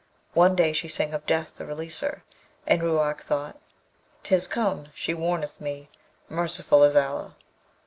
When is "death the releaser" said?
1.27-2.23